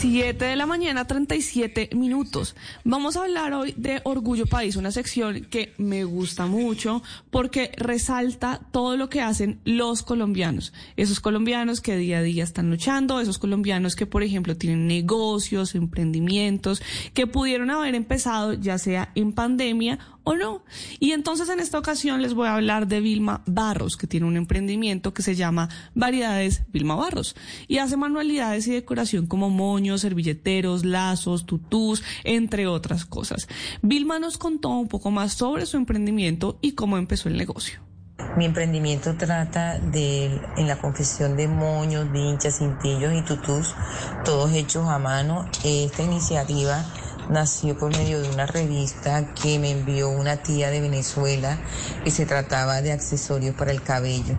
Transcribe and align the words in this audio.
7 0.00 0.44
de 0.44 0.54
la 0.54 0.66
mañana, 0.66 1.06
37 1.06 1.90
minutos. 1.92 2.54
Vamos 2.84 3.16
a 3.16 3.24
hablar 3.24 3.52
hoy 3.52 3.74
de 3.76 4.00
Orgullo 4.04 4.46
País, 4.46 4.76
una 4.76 4.92
sección 4.92 5.46
que 5.50 5.74
me 5.76 6.04
gusta 6.04 6.46
mucho 6.46 7.02
porque 7.30 7.72
resalta 7.76 8.60
todo 8.70 8.96
lo 8.96 9.08
que 9.08 9.22
hacen 9.22 9.58
los 9.64 10.04
colombianos. 10.04 10.72
Esos 10.96 11.18
colombianos 11.18 11.80
que 11.80 11.96
día 11.96 12.18
a 12.18 12.22
día 12.22 12.44
están 12.44 12.70
luchando, 12.70 13.18
esos 13.18 13.40
colombianos 13.40 13.96
que, 13.96 14.06
por 14.06 14.22
ejemplo, 14.22 14.56
tienen 14.56 14.86
negocios, 14.86 15.74
emprendimientos, 15.74 16.80
que 17.12 17.26
pudieron 17.26 17.70
haber 17.70 17.96
empezado 17.96 18.52
ya 18.52 18.78
sea 18.78 19.10
en 19.16 19.32
pandemia 19.32 19.98
o 20.28 20.36
no. 20.36 20.62
Y 21.00 21.12
entonces 21.12 21.48
en 21.48 21.58
esta 21.58 21.78
ocasión 21.78 22.20
les 22.20 22.34
voy 22.34 22.48
a 22.48 22.54
hablar 22.54 22.86
de 22.86 23.00
Vilma 23.00 23.42
Barros, 23.46 23.96
que 23.96 24.06
tiene 24.06 24.26
un 24.26 24.36
emprendimiento 24.36 25.14
que 25.14 25.22
se 25.22 25.34
llama 25.34 25.70
Variedades 25.94 26.62
Vilma 26.70 26.94
Barros 26.96 27.34
y 27.66 27.78
hace 27.78 27.96
manualidades 27.96 28.66
y 28.68 28.72
decoración 28.72 29.26
como 29.26 29.48
servilleteros, 29.96 30.84
lazos, 30.84 31.46
tutús, 31.46 32.02
entre 32.24 32.66
otras 32.66 33.06
cosas. 33.06 33.48
Vilma 33.80 34.18
nos 34.18 34.36
contó 34.36 34.68
un 34.68 34.88
poco 34.88 35.10
más 35.10 35.32
sobre 35.32 35.64
su 35.64 35.78
emprendimiento 35.78 36.58
y 36.60 36.72
cómo 36.72 36.98
empezó 36.98 37.30
el 37.30 37.38
negocio. 37.38 37.80
Mi 38.36 38.44
emprendimiento 38.44 39.16
trata 39.16 39.78
de 39.78 40.26
en 40.56 40.66
la 40.66 40.76
confección 40.76 41.36
de 41.36 41.48
moños, 41.48 42.10
vinchas, 42.12 42.58
cintillos 42.58 43.12
y 43.14 43.22
tutús, 43.22 43.74
todos 44.24 44.52
hechos 44.52 44.88
a 44.88 44.98
mano. 44.98 45.48
Esta 45.64 46.02
iniciativa 46.02 46.84
nació 47.30 47.76
por 47.78 47.96
medio 47.96 48.20
de 48.20 48.28
una 48.28 48.46
revista 48.46 49.34
que 49.34 49.58
me 49.58 49.70
envió 49.70 50.08
una 50.08 50.36
tía 50.36 50.70
de 50.70 50.80
Venezuela 50.80 51.58
que 52.04 52.10
se 52.10 52.26
trataba 52.26 52.82
de 52.82 52.92
accesorios 52.92 53.54
para 53.54 53.70
el 53.70 53.82
cabello. 53.82 54.38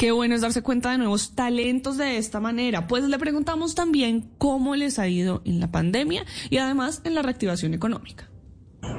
Qué 0.00 0.12
bueno 0.12 0.34
es 0.34 0.40
darse 0.40 0.62
cuenta 0.62 0.92
de 0.92 0.96
nuevos 0.96 1.34
talentos 1.34 1.98
de 1.98 2.16
esta 2.16 2.40
manera. 2.40 2.86
Pues 2.86 3.04
le 3.04 3.18
preguntamos 3.18 3.74
también 3.74 4.30
cómo 4.38 4.74
les 4.74 4.98
ha 4.98 5.06
ido 5.06 5.42
en 5.44 5.60
la 5.60 5.70
pandemia 5.70 6.24
y 6.48 6.56
además 6.56 7.02
en 7.04 7.14
la 7.14 7.20
reactivación 7.20 7.74
económica. 7.74 8.30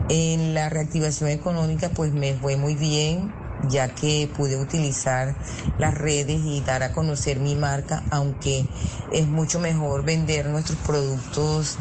En 0.10 0.54
la 0.54 0.70
reactivación 0.70 1.32
económica 1.32 1.90
pues 1.90 2.14
me 2.14 2.36
fue 2.36 2.56
muy 2.56 2.76
bien 2.76 3.34
ya 3.70 3.94
que 3.94 4.30
pude 4.36 4.58
utilizar 4.58 5.36
las 5.78 5.98
redes 5.98 6.42
y 6.44 6.62
dar 6.62 6.84
a 6.84 6.92
conocer 6.92 7.40
mi 7.40 7.56
marca, 7.56 8.04
aunque 8.10 8.66
es 9.12 9.28
mucho 9.28 9.60
mejor 9.60 10.04
vender 10.04 10.48
nuestros 10.48 10.78
productos 10.80 11.78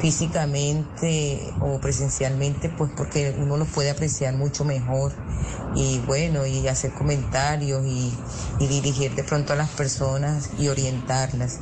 físicamente 0.00 1.54
o 1.60 1.78
presencialmente, 1.80 2.68
pues 2.68 2.90
porque 2.96 3.34
uno 3.38 3.56
los 3.56 3.68
puede 3.68 3.90
apreciar 3.90 4.34
mucho 4.34 4.64
mejor 4.64 5.12
y 5.74 6.00
bueno, 6.00 6.46
y 6.46 6.66
hacer 6.68 6.92
comentarios 6.92 7.84
y, 7.86 8.12
dirigir 8.58 9.14
de 9.14 9.24
pronto 9.24 9.52
a 9.52 9.56
las 9.56 9.70
personas 9.70 10.50
y 10.58 10.68
orientarlas. 10.68 11.60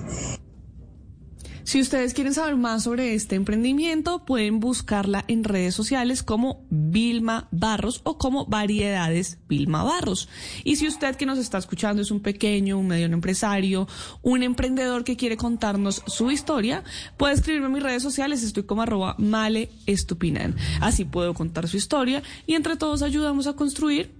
Si 1.71 1.81
ustedes 1.81 2.15
quieren 2.15 2.35
saber 2.35 2.57
más 2.57 2.83
sobre 2.83 3.15
este 3.15 3.37
emprendimiento, 3.37 4.25
pueden 4.25 4.59
buscarla 4.59 5.25
en 5.29 5.45
redes 5.45 5.73
sociales 5.73 6.25
como 6.25 6.67
Vilma 6.69 7.47
Barros 7.53 8.01
o 8.03 8.19
como 8.19 8.45
Variedades 8.47 9.39
Vilma 9.49 9.85
Barros. 9.85 10.29
Y 10.65 10.75
si 10.75 10.89
usted 10.89 11.15
que 11.15 11.27
nos 11.27 11.39
está 11.39 11.59
escuchando 11.59 12.03
es 12.03 12.11
un 12.11 12.19
pequeño, 12.19 12.77
un 12.77 12.89
mediano 12.89 13.15
empresario, 13.15 13.87
un 14.21 14.43
emprendedor 14.43 15.05
que 15.05 15.17
quiere 15.17 15.37
contarnos 15.37 16.03
su 16.09 16.33
historia, 16.33 16.83
puede 17.17 17.35
escribirme 17.35 17.69
en 17.69 17.75
mis 17.75 17.85
redes 17.85 18.03
sociales, 18.03 18.43
estoy 18.43 18.65
como 18.65 18.83
arroba 18.83 19.15
male 19.19 19.71
estupinan. 19.87 20.57
Así 20.81 21.05
puedo 21.05 21.35
contar 21.35 21.69
su 21.69 21.77
historia 21.77 22.21
y 22.49 22.55
entre 22.55 22.75
todos 22.75 23.03
ayudamos 23.03 23.47
a 23.47 23.53
construir 23.53 24.20